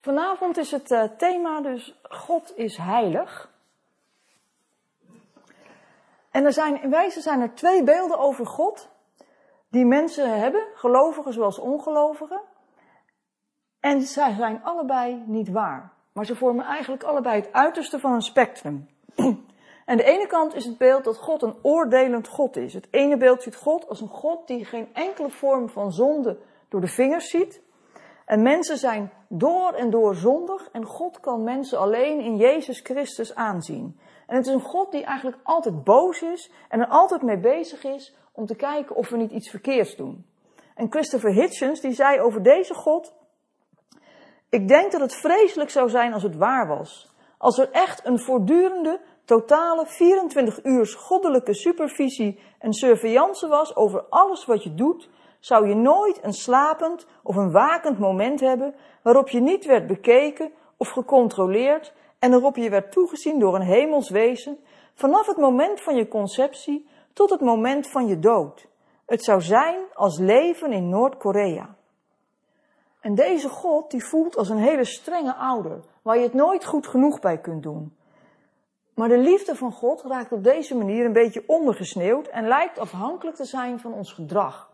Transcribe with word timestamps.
Vanavond 0.00 0.56
is 0.56 0.70
het 0.70 0.90
uh, 0.90 1.02
thema 1.02 1.60
dus 1.60 2.00
God 2.02 2.52
is 2.56 2.76
heilig. 2.76 3.50
En 6.30 6.44
er 6.44 6.52
zijn, 6.52 6.82
in 6.82 6.90
wijze 6.90 7.20
zijn 7.20 7.40
er 7.40 7.54
twee 7.54 7.84
beelden 7.84 8.18
over 8.18 8.46
God 8.46 8.88
die 9.68 9.84
mensen 9.84 10.40
hebben, 10.40 10.66
gelovigen 10.74 11.32
zoals 11.32 11.58
ongelovigen. 11.58 12.40
En 13.80 14.00
zij 14.00 14.34
zijn 14.34 14.62
allebei 14.62 15.22
niet 15.26 15.48
waar. 15.48 15.92
Maar 16.12 16.24
ze 16.24 16.36
vormen 16.36 16.64
eigenlijk 16.64 17.02
allebei 17.02 17.40
het 17.40 17.52
uiterste 17.52 17.98
van 17.98 18.12
een 18.12 18.22
spectrum. 18.22 18.88
En 19.84 19.96
de 19.96 20.04
ene 20.04 20.26
kant 20.26 20.54
is 20.54 20.64
het 20.64 20.78
beeld 20.78 21.04
dat 21.04 21.16
God 21.16 21.42
een 21.42 21.54
oordelend 21.62 22.28
God 22.28 22.56
is. 22.56 22.74
Het 22.74 22.88
ene 22.90 23.16
beeld 23.16 23.42
ziet 23.42 23.56
God 23.56 23.88
als 23.88 24.00
een 24.00 24.08
God 24.08 24.46
die 24.46 24.64
geen 24.64 24.94
enkele 24.94 25.30
vorm 25.30 25.68
van 25.68 25.92
zonde 25.92 26.38
door 26.68 26.80
de 26.80 26.86
vingers 26.86 27.30
ziet. 27.30 27.62
En 28.30 28.42
mensen 28.42 28.76
zijn 28.76 29.12
door 29.28 29.72
en 29.72 29.90
door 29.90 30.14
zondig 30.14 30.68
en 30.72 30.84
God 30.84 31.20
kan 31.20 31.44
mensen 31.44 31.78
alleen 31.78 32.20
in 32.20 32.36
Jezus 32.36 32.80
Christus 32.80 33.34
aanzien. 33.34 34.00
En 34.26 34.36
het 34.36 34.46
is 34.46 34.52
een 34.52 34.60
God 34.60 34.90
die 34.92 35.04
eigenlijk 35.04 35.38
altijd 35.42 35.84
boos 35.84 36.22
is 36.22 36.52
en 36.68 36.80
er 36.80 36.86
altijd 36.86 37.22
mee 37.22 37.38
bezig 37.38 37.84
is 37.84 38.16
om 38.32 38.46
te 38.46 38.54
kijken 38.54 38.96
of 38.96 39.08
we 39.08 39.16
niet 39.16 39.30
iets 39.30 39.50
verkeerds 39.50 39.96
doen. 39.96 40.26
En 40.74 40.90
Christopher 40.90 41.32
Hitchens 41.32 41.80
die 41.80 41.92
zei 41.92 42.20
over 42.20 42.42
deze 42.42 42.74
God, 42.74 43.14
ik 44.48 44.68
denk 44.68 44.92
dat 44.92 45.00
het 45.00 45.14
vreselijk 45.14 45.70
zou 45.70 45.88
zijn 45.88 46.12
als 46.12 46.22
het 46.22 46.36
waar 46.36 46.66
was. 46.66 47.14
Als 47.38 47.58
er 47.58 47.70
echt 47.70 48.06
een 48.06 48.20
voortdurende, 48.20 49.00
totale 49.24 49.86
24 49.86 50.64
uur 50.64 50.86
goddelijke 50.86 51.54
supervisie 51.54 52.40
en 52.58 52.72
surveillance 52.72 53.48
was 53.48 53.76
over 53.76 54.04
alles 54.08 54.44
wat 54.44 54.62
je 54.62 54.74
doet, 54.74 55.08
zou 55.40 55.68
je 55.68 55.74
nooit 55.74 56.24
een 56.24 56.32
slapend 56.32 57.06
of 57.22 57.36
een 57.36 57.50
wakend 57.50 57.98
moment 57.98 58.40
hebben 58.40 58.74
waarop 59.02 59.28
je 59.28 59.40
niet 59.40 59.64
werd 59.64 59.86
bekeken 59.86 60.52
of 60.76 60.88
gecontroleerd 60.88 61.92
en 62.18 62.30
waarop 62.30 62.56
je 62.56 62.70
werd 62.70 62.92
toegezien 62.92 63.38
door 63.38 63.54
een 63.54 63.66
hemels 63.66 64.10
wezen 64.10 64.58
vanaf 64.94 65.26
het 65.26 65.36
moment 65.36 65.80
van 65.80 65.96
je 65.96 66.08
conceptie 66.08 66.88
tot 67.12 67.30
het 67.30 67.40
moment 67.40 67.90
van 67.90 68.06
je 68.06 68.18
dood. 68.18 68.68
Het 69.06 69.24
zou 69.24 69.40
zijn 69.40 69.84
als 69.94 70.18
leven 70.18 70.72
in 70.72 70.88
Noord-Korea. 70.88 71.76
En 73.00 73.14
deze 73.14 73.48
God 73.48 73.90
die 73.90 74.04
voelt 74.04 74.36
als 74.36 74.48
een 74.48 74.58
hele 74.58 74.84
strenge 74.84 75.34
ouder, 75.34 75.80
waar 76.02 76.16
je 76.16 76.22
het 76.22 76.34
nooit 76.34 76.64
goed 76.64 76.86
genoeg 76.86 77.20
bij 77.20 77.38
kunt 77.38 77.62
doen. 77.62 77.96
Maar 78.94 79.08
de 79.08 79.18
liefde 79.18 79.56
van 79.56 79.72
God 79.72 80.02
raakt 80.02 80.32
op 80.32 80.44
deze 80.44 80.76
manier 80.76 81.04
een 81.04 81.12
beetje 81.12 81.44
ondergesneeuwd 81.46 82.26
en 82.26 82.46
lijkt 82.46 82.78
afhankelijk 82.78 83.36
te 83.36 83.44
zijn 83.44 83.80
van 83.80 83.92
ons 83.92 84.12
gedrag. 84.12 84.69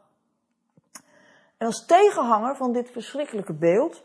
En 1.59 1.67
als 1.67 1.87
tegenhanger 1.87 2.57
van 2.57 2.73
dit 2.73 2.91
verschrikkelijke 2.91 3.53
beeld 3.53 4.03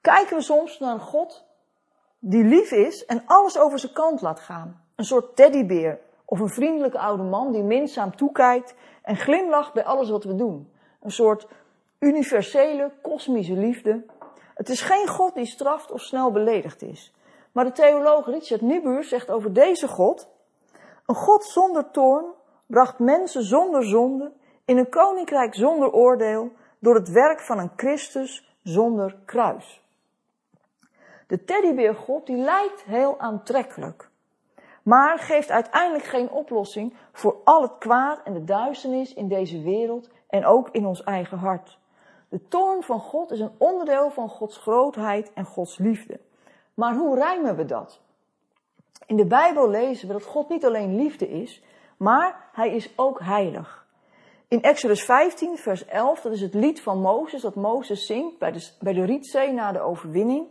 kijken 0.00 0.36
we 0.36 0.42
soms 0.42 0.78
naar 0.78 0.94
een 0.94 1.00
God 1.00 1.44
die 2.18 2.44
lief 2.44 2.70
is 2.70 3.04
en 3.04 3.22
alles 3.26 3.58
over 3.58 3.78
zijn 3.78 3.92
kant 3.92 4.20
laat 4.20 4.40
gaan. 4.40 4.82
Een 4.96 5.04
soort 5.04 5.36
teddybeer 5.36 6.00
of 6.24 6.40
een 6.40 6.48
vriendelijke 6.48 6.98
oude 6.98 7.22
man 7.22 7.52
die 7.52 7.62
minzaam 7.62 8.16
toekijkt 8.16 8.74
en 9.02 9.16
glimlacht 9.16 9.72
bij 9.72 9.84
alles 9.84 10.10
wat 10.10 10.24
we 10.24 10.34
doen. 10.34 10.72
Een 11.00 11.10
soort 11.10 11.46
universele, 11.98 12.92
kosmische 13.02 13.56
liefde. 13.56 14.04
Het 14.54 14.68
is 14.68 14.80
geen 14.80 15.08
God 15.08 15.34
die 15.34 15.46
straft 15.46 15.90
of 15.90 16.00
snel 16.00 16.30
beledigd 16.30 16.82
is. 16.82 17.14
Maar 17.52 17.64
de 17.64 17.72
theoloog 17.72 18.26
Richard 18.26 18.60
Niebuhr 18.60 19.04
zegt 19.04 19.30
over 19.30 19.52
deze 19.52 19.88
God: 19.88 20.28
Een 21.06 21.14
God 21.14 21.44
zonder 21.44 21.90
toorn 21.90 22.24
bracht 22.66 22.98
mensen 22.98 23.42
zonder 23.42 23.84
zonde 23.84 24.32
in 24.64 24.78
een 24.78 24.88
koninkrijk 24.88 25.54
zonder 25.54 25.92
oordeel 25.92 26.52
door 26.78 26.94
het 26.94 27.08
werk 27.08 27.40
van 27.40 27.58
een 27.58 27.70
Christus 27.76 28.56
zonder 28.62 29.16
kruis. 29.24 29.82
De 31.26 31.44
teddybeergod 31.44 32.26
die 32.26 32.36
lijkt 32.36 32.82
heel 32.82 33.20
aantrekkelijk, 33.20 34.08
maar 34.82 35.18
geeft 35.18 35.50
uiteindelijk 35.50 36.04
geen 36.04 36.30
oplossing 36.30 36.94
voor 37.12 37.36
al 37.44 37.62
het 37.62 37.78
kwaad 37.78 38.20
en 38.24 38.32
de 38.32 38.44
duisternis 38.44 39.14
in 39.14 39.28
deze 39.28 39.62
wereld 39.62 40.10
en 40.28 40.44
ook 40.44 40.68
in 40.70 40.86
ons 40.86 41.02
eigen 41.02 41.38
hart. 41.38 41.78
De 42.28 42.48
toorn 42.48 42.82
van 42.82 43.00
God 43.00 43.30
is 43.30 43.40
een 43.40 43.54
onderdeel 43.58 44.10
van 44.10 44.28
Gods 44.28 44.56
grootheid 44.56 45.32
en 45.32 45.44
Gods 45.44 45.78
liefde. 45.78 46.20
Maar 46.74 46.94
hoe 46.94 47.16
rijmen 47.16 47.56
we 47.56 47.64
dat? 47.64 48.00
In 49.06 49.16
de 49.16 49.26
Bijbel 49.26 49.68
lezen 49.68 50.06
we 50.06 50.12
dat 50.12 50.24
God 50.24 50.48
niet 50.48 50.64
alleen 50.64 50.96
liefde 50.96 51.28
is, 51.28 51.62
maar 51.96 52.48
hij 52.52 52.74
is 52.74 52.92
ook 52.96 53.20
heilig. 53.20 53.83
In 54.48 54.62
Exodus 54.62 55.04
15, 55.04 55.56
vers 55.56 55.84
11, 55.84 56.20
dat 56.20 56.32
is 56.32 56.40
het 56.40 56.54
lied 56.54 56.82
van 56.82 57.00
Mozes, 57.00 57.42
dat 57.42 57.54
Mozes 57.54 58.06
zingt 58.06 58.38
bij 58.38 58.52
de, 58.52 58.70
bij 58.80 58.92
de 58.92 59.04
Rietzee 59.04 59.52
na 59.52 59.72
de 59.72 59.80
overwinning. 59.80 60.46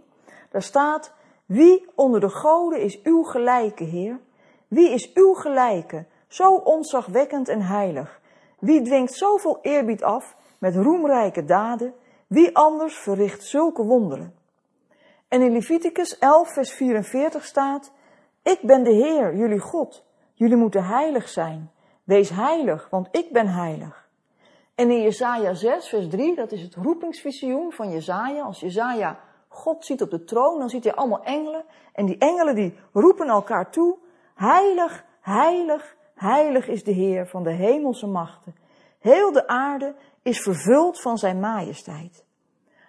Daar 0.51 0.61
staat, 0.61 1.13
wie 1.45 1.85
onder 1.95 2.19
de 2.19 2.29
goden 2.29 2.81
is 2.81 3.01
uw 3.03 3.23
gelijke, 3.23 3.83
Heer? 3.83 4.19
Wie 4.67 4.89
is 4.89 5.13
uw 5.13 5.33
gelijke, 5.33 6.05
zo 6.27 6.53
onzagwekkend 6.53 7.47
en 7.47 7.61
heilig? 7.61 8.21
Wie 8.59 8.81
dwingt 8.81 9.13
zoveel 9.13 9.59
eerbied 9.61 10.03
af 10.03 10.35
met 10.59 10.75
roemrijke 10.75 11.45
daden? 11.45 11.93
Wie 12.27 12.55
anders 12.55 12.97
verricht 12.97 13.43
zulke 13.43 13.83
wonderen? 13.83 14.35
En 15.27 15.41
in 15.41 15.51
Leviticus 15.51 16.17
11, 16.17 16.53
vers 16.53 16.73
44 16.73 17.45
staat, 17.45 17.91
ik 18.43 18.59
ben 18.61 18.83
de 18.83 18.93
Heer, 18.93 19.35
jullie 19.35 19.59
God. 19.59 20.05
Jullie 20.33 20.57
moeten 20.57 20.83
heilig 20.85 21.29
zijn. 21.29 21.71
Wees 22.03 22.29
heilig, 22.29 22.87
want 22.89 23.07
ik 23.11 23.31
ben 23.31 23.47
heilig. 23.47 24.09
En 24.75 24.91
in 24.91 25.01
Jesaja 25.01 25.53
6, 25.53 25.87
vers 25.87 26.09
3, 26.09 26.35
dat 26.35 26.51
is 26.51 26.61
het 26.61 26.75
roepingsvisioen 26.75 27.71
van 27.71 27.91
Jesaja. 27.91 28.43
Als 28.43 28.59
Jesaja 28.59 29.19
God 29.47 29.85
ziet 29.85 30.01
op 30.01 30.09
de 30.09 30.23
troon, 30.23 30.59
dan 30.59 30.69
ziet 30.69 30.83
hij 30.83 30.93
allemaal 30.93 31.23
engelen. 31.23 31.65
En 31.93 32.05
die 32.05 32.17
engelen 32.17 32.55
die 32.55 32.77
roepen 32.93 33.27
elkaar 33.27 33.71
toe. 33.71 33.97
Heilig, 34.35 35.05
heilig, 35.21 35.95
heilig 36.15 36.67
is 36.67 36.83
de 36.83 36.91
Heer 36.91 37.27
van 37.27 37.43
de 37.43 37.51
hemelse 37.51 38.07
machten. 38.07 38.55
Heel 38.99 39.31
de 39.31 39.47
aarde 39.47 39.95
is 40.21 40.39
vervuld 40.39 41.01
van 41.01 41.17
zijn 41.17 41.39
majesteit. 41.39 42.25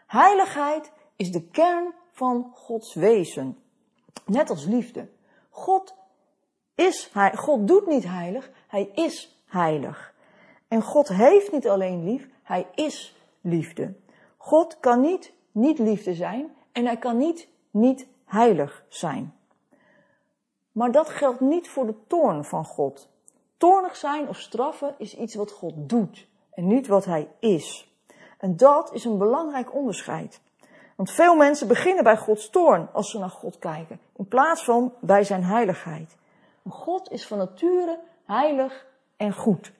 Heiligheid 0.06 0.92
is 1.16 1.32
de 1.32 1.42
kern 1.42 1.94
van 2.10 2.50
Gods 2.54 2.94
wezen. 2.94 3.58
Net 4.26 4.50
als 4.50 4.66
liefde. 4.66 5.08
God 5.50 5.94
God 7.34 7.68
doet 7.68 7.86
niet 7.86 8.04
heilig, 8.04 8.50
hij 8.66 8.90
is 8.94 9.42
heilig. 9.46 10.14
En 10.68 10.82
God 10.82 11.08
heeft 11.08 11.52
niet 11.52 11.68
alleen 11.68 12.04
lief, 12.04 12.28
hij 12.42 12.66
is 12.74 13.16
liefde. 13.40 13.94
God 14.36 14.80
kan 14.80 15.00
niet 15.00 15.32
niet 15.52 15.78
liefde 15.78 16.14
zijn 16.14 16.54
en 16.72 16.84
hij 16.84 16.96
kan 16.96 17.16
niet 17.16 17.48
niet 17.70 18.06
heilig 18.24 18.84
zijn. 18.88 19.34
Maar 20.72 20.92
dat 20.92 21.08
geldt 21.08 21.40
niet 21.40 21.68
voor 21.68 21.86
de 21.86 21.94
toorn 22.06 22.44
van 22.44 22.64
God. 22.64 23.08
Toornig 23.56 23.96
zijn 23.96 24.28
of 24.28 24.38
straffen 24.38 24.94
is 24.98 25.16
iets 25.16 25.34
wat 25.34 25.50
God 25.50 25.72
doet 25.76 26.26
en 26.54 26.66
niet 26.66 26.86
wat 26.86 27.04
hij 27.04 27.28
is. 27.38 27.92
En 28.38 28.56
dat 28.56 28.92
is 28.92 29.04
een 29.04 29.18
belangrijk 29.18 29.74
onderscheid. 29.74 30.40
Want 30.96 31.10
veel 31.10 31.36
mensen 31.36 31.68
beginnen 31.68 32.04
bij 32.04 32.16
Gods 32.16 32.50
toorn 32.50 32.88
als 32.92 33.10
ze 33.10 33.18
naar 33.18 33.30
God 33.30 33.58
kijken, 33.58 34.00
in 34.16 34.28
plaats 34.28 34.64
van 34.64 34.92
bij 35.00 35.24
zijn 35.24 35.44
heiligheid. 35.44 36.16
God 36.68 37.10
is 37.10 37.26
van 37.26 37.38
nature 37.38 38.00
heilig 38.26 38.86
en 39.16 39.32
goed. 39.32 39.72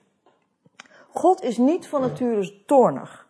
God 1.13 1.43
is 1.43 1.57
niet 1.57 1.89
van 1.89 2.01
nature 2.01 2.65
toornig. 2.67 3.27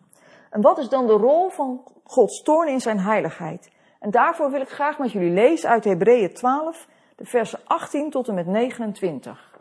En 0.49 0.61
wat 0.61 0.77
is 0.77 0.89
dan 0.89 1.07
de 1.07 1.13
rol 1.13 1.49
van 1.49 1.83
Gods 2.03 2.41
toorn 2.41 2.67
in 2.67 2.81
zijn 2.81 2.99
heiligheid? 2.99 3.71
En 3.99 4.11
daarvoor 4.11 4.51
wil 4.51 4.61
ik 4.61 4.69
graag 4.69 4.99
met 4.99 5.11
jullie 5.11 5.31
lezen 5.31 5.69
uit 5.69 5.83
Hebreeën 5.83 6.33
12, 6.33 6.87
de 7.15 7.25
versen 7.25 7.59
18 7.65 8.09
tot 8.09 8.27
en 8.27 8.33
met 8.33 8.45
29. 8.45 9.53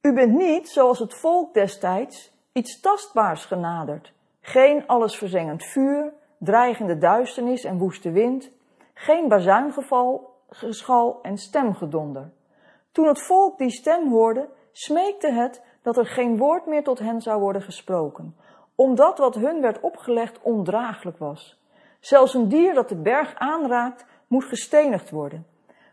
U 0.00 0.12
bent 0.12 0.32
niet, 0.32 0.68
zoals 0.68 0.98
het 0.98 1.14
volk 1.14 1.54
destijds, 1.54 2.32
iets 2.52 2.80
tastbaars 2.80 3.44
genaderd. 3.44 4.12
Geen 4.40 4.86
allesverzengend 4.86 5.64
vuur, 5.64 6.12
dreigende 6.38 6.98
duisternis 6.98 7.64
en 7.64 7.78
woeste 7.78 8.10
wind, 8.10 8.50
geen 8.98 9.28
bazuingeval, 9.28 10.34
geschal 10.48 11.18
en 11.22 11.38
stemgedonder. 11.38 12.30
Toen 12.92 13.06
het 13.06 13.22
volk 13.22 13.58
die 13.58 13.70
stem 13.70 14.08
hoorde, 14.08 14.48
smeekte 14.72 15.32
het 15.32 15.62
dat 15.82 15.96
er 15.96 16.06
geen 16.06 16.38
woord 16.38 16.66
meer 16.66 16.84
tot 16.84 16.98
hen 16.98 17.20
zou 17.20 17.40
worden 17.40 17.62
gesproken, 17.62 18.36
omdat 18.74 19.18
wat 19.18 19.34
hun 19.34 19.60
werd 19.60 19.80
opgelegd 19.80 20.42
ondraaglijk 20.42 21.18
was. 21.18 21.62
Zelfs 22.00 22.34
een 22.34 22.48
dier 22.48 22.74
dat 22.74 22.88
de 22.88 22.96
berg 22.96 23.34
aanraakt, 23.34 24.06
moet 24.26 24.44
gestenigd 24.44 25.10
worden. 25.10 25.46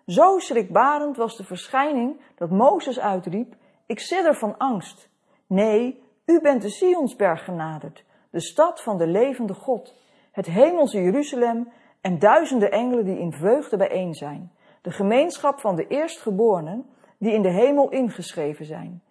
Zo 0.06 0.40
schrikbarend 0.40 1.18
was 1.18 1.38
de 1.38 1.44
verschijning 1.44 2.22
dat 2.36 2.50
Mozes 2.50 3.00
uitriep, 3.00 3.56
ik 3.86 4.00
sidder 4.00 4.36
van 4.36 4.58
angst. 4.58 5.10
Nee, 5.48 6.04
u 6.26 6.42
bent 6.42 6.62
de 6.62 6.70
Sionsberg 6.70 7.44
genaderd, 7.44 8.04
de 8.30 8.42
stad 8.42 8.82
van 8.82 8.98
de 8.98 9.08
levende 9.08 9.54
God, 9.54 9.96
het 10.32 10.46
hemelse 10.46 11.02
Jeruzalem 11.02 11.72
en 12.04 12.20
duizenden 12.20 12.72
engelen 12.72 13.06
die 13.06 13.20
in 13.20 13.32
vreugde 13.32 13.78
bijeen 13.78 14.14
zijn. 14.14 14.52
De 14.82 14.92
gemeenschap 14.92 15.60
van 15.60 15.76
de 15.76 15.88
eerstgeborenen 15.88 16.86
die 17.18 17.34
in 17.34 17.42
de 17.42 17.52
hemel 17.52 17.90
ingeschreven 17.90 18.66
zijn. 18.66 19.02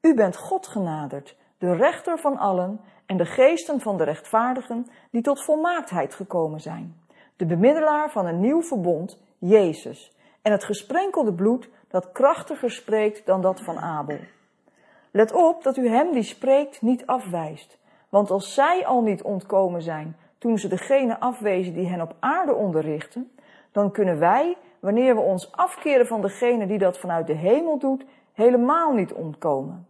U 0.00 0.14
bent 0.14 0.36
God 0.36 0.66
genaderd, 0.66 1.36
de 1.58 1.74
rechter 1.74 2.18
van 2.18 2.36
allen 2.36 2.80
en 3.06 3.16
de 3.16 3.24
geesten 3.26 3.80
van 3.80 3.96
de 3.96 4.04
rechtvaardigen 4.04 4.86
die 5.10 5.22
tot 5.22 5.44
volmaaktheid 5.44 6.14
gekomen 6.14 6.60
zijn. 6.60 7.00
De 7.36 7.46
bemiddelaar 7.46 8.10
van 8.10 8.26
een 8.26 8.40
nieuw 8.40 8.62
verbond, 8.62 9.22
Jezus, 9.38 10.16
en 10.42 10.52
het 10.52 10.64
gesprenkelde 10.64 11.34
bloed 11.34 11.70
dat 11.88 12.12
krachtiger 12.12 12.70
spreekt 12.70 13.26
dan 13.26 13.40
dat 13.40 13.60
van 13.60 13.78
Abel. 13.78 14.20
Let 15.10 15.32
op 15.32 15.62
dat 15.62 15.76
u 15.76 15.88
hem 15.88 16.12
die 16.12 16.22
spreekt 16.22 16.82
niet 16.82 17.06
afwijst, 17.06 17.78
want 18.08 18.30
als 18.30 18.54
zij 18.54 18.86
al 18.86 19.02
niet 19.02 19.22
ontkomen 19.22 19.82
zijn 19.82 20.16
toen 20.38 20.58
ze 20.58 20.68
degene 20.68 21.20
afwezen 21.20 21.74
die 21.74 21.88
hen 21.88 22.00
op 22.00 22.14
aarde 22.18 22.54
onderrichten, 22.54 23.30
dan 23.72 23.90
kunnen 23.90 24.18
wij, 24.18 24.56
wanneer 24.80 25.14
we 25.14 25.20
ons 25.20 25.52
afkeren 25.52 26.06
van 26.06 26.20
degene 26.20 26.66
die 26.66 26.78
dat 26.78 26.98
vanuit 26.98 27.26
de 27.26 27.34
hemel 27.34 27.78
doet, 27.78 28.04
helemaal 28.32 28.92
niet 28.92 29.12
ontkomen. 29.12 29.86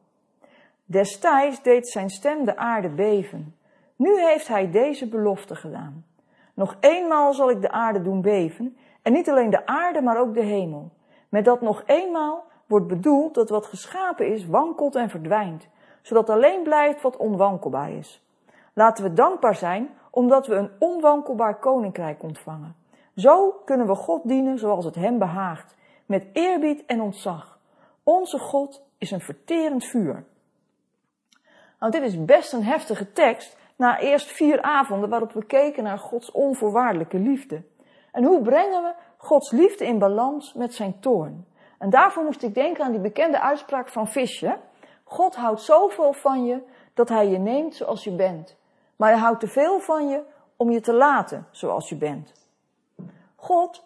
Destijds 0.85 1.63
deed 1.63 1.89
zijn 1.89 2.11
stem 2.11 2.45
de 2.45 2.57
aarde 2.57 2.89
beven. 2.89 3.57
Nu 3.97 4.21
heeft 4.21 4.49
hij 4.49 4.71
deze 4.71 5.09
belofte 5.09 5.55
gedaan. 5.55 6.05
Nog 6.55 6.77
eenmaal 6.81 7.35
zal 7.35 7.51
ik 7.51 7.61
de 7.61 7.71
aarde 7.71 8.03
doen 8.03 8.21
beven, 8.21 8.77
en 9.03 9.13
niet 9.13 9.29
alleen 9.29 9.51
de 9.51 9.67
aarde, 9.67 10.03
maar 10.03 10.21
ook 10.21 10.35
de 10.35 10.43
hemel. 10.43 10.91
Met 11.29 11.45
dat 11.45 11.61
nog 11.61 11.83
eenmaal 11.87 12.45
wordt 12.67 12.87
bedoeld 12.87 13.35
dat 13.35 13.49
wat 13.49 13.67
geschapen 13.67 14.27
is 14.27 14.47
wankelt 14.47 14.95
en 14.95 15.11
verdwijnt, 15.11 15.69
zodat 16.03 16.31
alleen 16.31 16.63
blijft 16.63 17.03
wat 17.03 17.17
onwankelbaar 17.17 17.93
is. 17.93 18.27
Laten 18.73 19.05
we 19.05 19.13
dankbaar 19.13 19.55
zijn 19.55 19.91
omdat 20.11 20.47
we 20.47 20.55
een 20.55 20.71
onwankelbaar 20.79 21.59
koninkrijk 21.59 22.23
ontvangen. 22.23 22.77
Zo 23.17 23.51
kunnen 23.65 23.87
we 23.87 23.95
God 23.95 24.29
dienen 24.29 24.59
zoals 24.59 24.85
het 24.85 24.95
hem 24.95 25.19
behaagt, 25.19 25.77
met 26.07 26.27
eerbied 26.33 26.85
en 26.87 27.01
ontzag. 27.01 27.59
Onze 28.03 28.39
God 28.39 28.83
is 28.99 29.11
een 29.11 29.21
verterend 29.21 29.85
vuur. 29.85 30.25
Nou, 31.81 31.93
dit 31.93 32.03
is 32.03 32.25
best 32.25 32.53
een 32.53 32.65
heftige 32.65 33.13
tekst 33.13 33.57
na 33.77 34.01
eerst 34.01 34.31
vier 34.31 34.63
avonden 34.63 35.09
waarop 35.09 35.33
we 35.33 35.45
keken 35.45 35.83
naar 35.83 35.99
Gods 35.99 36.31
onvoorwaardelijke 36.31 37.19
liefde. 37.19 37.63
En 38.13 38.25
hoe 38.25 38.43
brengen 38.43 38.83
we 38.83 38.95
Gods 39.17 39.51
liefde 39.51 39.87
in 39.87 39.99
balans 39.99 40.55
met 40.55 40.75
zijn 40.75 41.01
toorn? 41.01 41.47
En 41.79 41.91
daarvoor 41.91 42.25
moest 42.25 42.43
ik 42.43 42.55
denken 42.55 42.85
aan 42.85 42.93
die 42.93 43.01
bekende 43.01 43.41
uitspraak 43.41 43.89
van 43.89 44.09
Visje. 44.09 44.59
God 45.05 45.37
houdt 45.37 45.61
zoveel 45.61 46.13
van 46.13 46.45
je 46.45 46.63
dat 46.95 47.09
hij 47.09 47.29
je 47.29 47.39
neemt 47.39 47.75
zoals 47.75 48.05
je 48.05 48.13
bent. 48.13 48.58
Maar 48.99 49.11
hij 49.11 49.19
houdt 49.19 49.41
te 49.41 49.49
veel 49.49 49.81
van 49.81 50.09
je 50.09 50.23
om 50.57 50.71
je 50.71 50.81
te 50.81 50.93
laten 50.93 51.47
zoals 51.51 51.89
je 51.89 51.97
bent. 51.97 52.33
God 53.37 53.85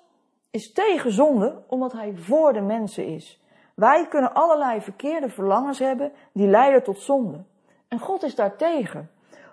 is 0.50 0.72
tegen 0.72 1.12
zonde 1.12 1.62
omdat 1.66 1.92
hij 1.92 2.14
voor 2.16 2.52
de 2.52 2.60
mensen 2.60 3.06
is. 3.06 3.40
Wij 3.74 4.06
kunnen 4.08 4.34
allerlei 4.34 4.80
verkeerde 4.80 5.28
verlangens 5.28 5.78
hebben 5.78 6.12
die 6.32 6.48
leiden 6.48 6.82
tot 6.82 6.98
zonde. 6.98 7.44
En 7.88 7.98
God 7.98 8.22
is 8.22 8.34
daartegen. 8.34 9.10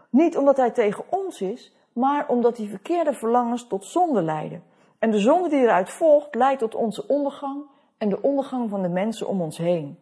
Niet 0.09 0.37
omdat 0.37 0.57
hij 0.57 0.71
tegen 0.71 1.03
ons 1.09 1.41
is, 1.41 1.75
maar 1.93 2.27
omdat 2.27 2.55
die 2.55 2.69
verkeerde 2.69 3.13
verlangens 3.13 3.67
tot 3.67 3.85
zonde 3.85 4.21
leiden. 4.21 4.63
En 4.99 5.11
de 5.11 5.19
zonde 5.19 5.49
die 5.49 5.59
eruit 5.59 5.89
volgt, 5.89 6.35
leidt 6.35 6.59
tot 6.59 6.75
onze 6.75 7.07
ondergang 7.07 7.61
en 7.97 8.09
de 8.09 8.21
ondergang 8.21 8.69
van 8.69 8.81
de 8.81 8.89
mensen 8.89 9.27
om 9.27 9.41
ons 9.41 9.57
heen. 9.57 9.99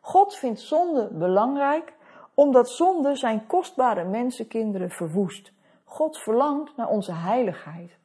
God 0.00 0.34
vindt 0.34 0.60
zonde 0.60 1.08
belangrijk, 1.12 1.94
omdat 2.38 2.70
zonde 2.70 3.16
zijn 3.16 3.46
kostbare 3.46 4.04
mensenkinderen 4.04 4.90
verwoest. 4.90 5.52
God 5.84 6.18
verlangt 6.18 6.76
naar 6.76 6.88
onze 6.88 7.12
heiligheid. 7.12 7.98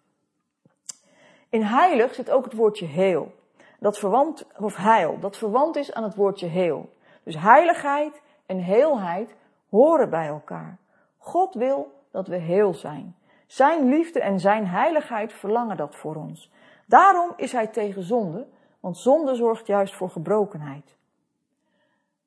In 1.50 1.62
heilig 1.62 2.13
zit 2.13 2.30
ook 2.30 2.44
het 2.44 2.53
woordje 2.53 2.85
heel. 2.85 3.31
Dat 3.80 3.97
verwant, 3.97 4.47
of 4.57 4.75
heil, 4.75 5.19
dat 5.19 5.38
verwant 5.38 5.75
is 5.75 5.94
aan 5.94 6.03
het 6.03 6.15
woordje 6.15 6.47
heel. 6.47 6.89
Dus 7.24 7.38
heiligheid 7.38 8.21
en 8.45 8.57
heelheid 8.57 9.35
horen 9.69 10.09
bij 10.09 10.27
elkaar. 10.27 10.77
God 11.18 11.53
wil 11.53 11.91
dat 12.12 12.27
we 12.27 12.38
heel 12.38 12.74
zijn. 12.74 13.15
Zijn 13.47 13.89
liefde 13.89 14.19
en 14.19 14.39
zijn 14.39 14.68
heiligheid 14.68 15.33
verlangen 15.33 15.77
dat 15.77 15.95
voor 15.95 16.15
ons. 16.15 16.51
Daarom 16.85 17.33
is 17.35 17.51
hij 17.51 17.68
tegen 17.68 18.03
zonde, 18.03 18.47
want 18.80 18.97
zonde 18.97 19.35
zorgt 19.35 19.68
juist 19.68 19.95
voor 19.95 20.09
gebrokenheid. 20.09 20.95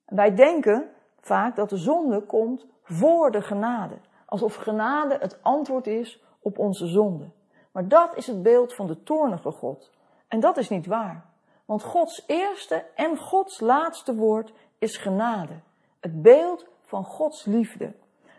Wij 0.05 0.35
denken 0.35 0.91
vaak 1.27 1.57
dat 1.57 1.69
de 1.69 1.77
zonde 1.77 2.21
komt 2.21 2.67
voor 2.83 3.31
de 3.31 3.43
genade. 3.43 3.95
Alsof 4.27 4.55
genade 4.55 5.17
het 5.21 5.43
antwoord 5.43 5.87
is 5.87 6.23
op 6.41 6.59
onze 6.59 6.87
zonde. 6.87 7.31
Maar 7.73 7.89
dat 7.89 8.17
is 8.17 8.27
het 8.27 8.43
beeld 8.43 8.75
van 8.75 8.87
de 8.87 9.03
toornige 9.03 9.51
God. 9.51 9.91
En 10.29 10.41
dat 10.41 10.57
is 10.57 10.69
niet 10.69 10.87
waar. 10.87 11.25
Want 11.65 11.83
Gods 11.83 12.25
eerste 12.27 12.85
en 12.95 13.17
Gods 13.17 13.61
laatste 13.61 14.15
woord 14.15 14.53
is 14.79 14.97
genade. 14.97 15.61
Het 16.01 16.23
beeld 16.23 16.67
van 16.85 17.05
Gods 17.05 17.45
liefde. 17.45 17.93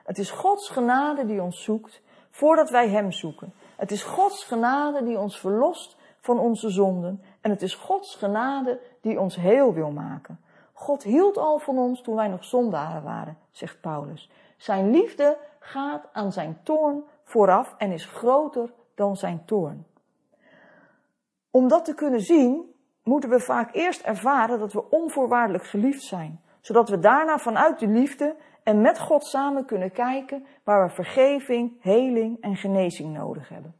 Het 0.03 0.17
is 0.17 0.31
Gods 0.31 0.69
genade 0.69 1.25
die 1.25 1.41
ons 1.41 1.63
zoekt 1.63 2.01
voordat 2.29 2.69
wij 2.69 2.89
Hem 2.89 3.11
zoeken. 3.11 3.53
Het 3.75 3.91
is 3.91 4.03
Gods 4.03 4.43
genade 4.43 5.03
die 5.03 5.19
ons 5.19 5.39
verlost 5.39 5.97
van 6.19 6.39
onze 6.39 6.69
zonden. 6.69 7.21
En 7.41 7.49
het 7.51 7.61
is 7.61 7.75
Gods 7.75 8.15
genade 8.15 8.79
die 9.01 9.19
ons 9.19 9.35
heel 9.35 9.73
wil 9.73 9.91
maken. 9.91 10.39
God 10.79 11.03
hield 11.03 11.37
al 11.37 11.59
van 11.59 11.77
ons 11.77 12.01
toen 12.01 12.15
wij 12.15 12.27
nog 12.27 12.43
zondaren 12.43 13.03
waren, 13.03 13.37
zegt 13.51 13.81
Paulus. 13.81 14.31
Zijn 14.57 14.89
liefde 14.89 15.37
gaat 15.59 16.09
aan 16.13 16.31
zijn 16.31 16.59
toorn 16.63 17.03
vooraf 17.23 17.75
en 17.77 17.91
is 17.91 18.05
groter 18.05 18.73
dan 18.95 19.15
zijn 19.15 19.45
toorn. 19.45 19.85
Om 21.51 21.67
dat 21.67 21.85
te 21.85 21.93
kunnen 21.93 22.21
zien, 22.21 22.73
moeten 23.03 23.29
we 23.29 23.39
vaak 23.39 23.75
eerst 23.75 24.01
ervaren 24.01 24.59
dat 24.59 24.73
we 24.73 24.89
onvoorwaardelijk 24.89 25.65
geliefd 25.65 26.03
zijn, 26.03 26.41
zodat 26.61 26.89
we 26.89 26.99
daarna 26.99 27.37
vanuit 27.37 27.79
de 27.79 27.87
liefde 27.87 28.35
en 28.63 28.81
met 28.81 28.99
God 28.99 29.25
samen 29.25 29.65
kunnen 29.65 29.91
kijken 29.91 30.45
waar 30.63 30.87
we 30.87 30.93
vergeving, 30.93 31.77
heling 31.81 32.41
en 32.41 32.55
genezing 32.55 33.13
nodig 33.13 33.49
hebben. 33.49 33.75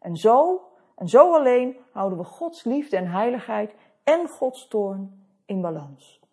En 0.00 0.16
zo, 0.16 0.62
en 0.96 1.08
zo 1.08 1.34
alleen, 1.34 1.76
houden 1.92 2.18
we 2.18 2.24
Gods 2.24 2.64
liefde 2.64 2.96
en 2.96 3.10
heiligheid 3.10 3.74
en 4.04 4.28
Gods 4.28 4.68
toorn 4.68 5.24
in 5.46 5.60
balans. 5.60 6.24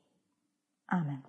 Amen. 0.91 1.23